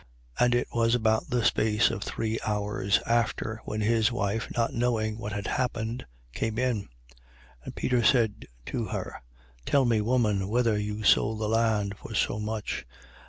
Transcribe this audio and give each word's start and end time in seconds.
5:7. 0.39 0.45
And 0.45 0.55
it 0.55 0.67
was 0.73 0.95
about 0.95 1.29
the 1.29 1.45
space 1.45 1.91
of 1.91 2.01
three 2.01 2.39
hours 2.43 3.01
after, 3.05 3.61
when 3.65 3.81
his 3.81 4.11
wife, 4.11 4.49
not 4.57 4.73
knowing 4.73 5.19
what 5.19 5.31
had 5.31 5.45
happened, 5.45 6.07
came 6.33 6.57
in. 6.57 6.85
5:8. 6.85 6.87
And 7.65 7.75
Peter 7.75 8.03
said 8.03 8.47
to 8.65 8.85
her: 8.85 9.21
Tell 9.67 9.85
me, 9.85 10.01
woman, 10.01 10.47
whether 10.49 10.75
you 10.75 11.03
sold 11.03 11.37
the 11.39 11.47
land 11.47 11.93
for 11.99 12.15
so 12.15 12.39
much? 12.39 12.83